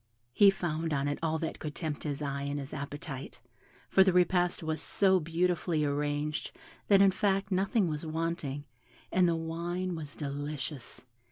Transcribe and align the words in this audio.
He 0.33 0.49
found 0.49 0.95
on 0.95 1.07
it 1.07 1.19
all 1.21 1.37
that 1.37 1.59
could 1.59 1.75
tempt 1.75 2.05
his 2.05 2.23
eye 2.23 2.41
and 2.41 2.59
his 2.59 2.73
appetite, 2.73 3.39
for 3.87 4.03
the 4.03 4.11
repast 4.11 4.63
was 4.63 4.81
so 4.81 5.19
beautifully 5.19 5.85
arranged, 5.85 6.53
that 6.87 7.03
in 7.03 7.11
fact 7.11 7.51
nothing 7.51 7.87
was 7.87 8.03
wanting, 8.03 8.65
and 9.11 9.29
the 9.29 9.35
wine 9.35 9.93
was 9.93 10.15
delicious. 10.15 11.05